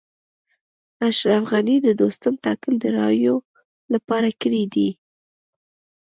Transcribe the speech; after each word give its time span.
اشرف 1.07 1.43
غني 1.51 1.75
د 1.85 1.87
دوستم 2.01 2.33
ټاکل 2.45 2.73
د 2.79 2.85
رایو 2.97 3.35
لپاره 3.93 4.29
کړي 4.41 4.63
دي 4.73 4.89